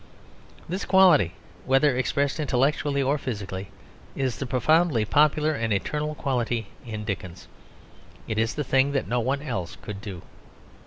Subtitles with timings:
[0.67, 3.69] This quality, whether expressed intellectually or physically,
[4.15, 7.47] is the profoundly popular and eternal quality in Dickens;
[8.27, 10.23] it is the thing that no one else could do.